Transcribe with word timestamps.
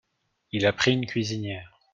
Il 0.51 0.65
a 0.65 0.73
pris 0.73 0.93
une 0.93 1.05
cuisinière. 1.05 1.79